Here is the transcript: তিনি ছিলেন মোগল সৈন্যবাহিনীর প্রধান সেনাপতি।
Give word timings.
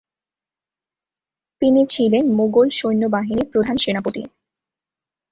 তিনি 1.61 1.81
ছিলেন 1.85 2.23
মোগল 2.37 2.67
সৈন্যবাহিনীর 2.79 3.47
প্রধান 3.53 3.75
সেনাপতি। 3.77 4.21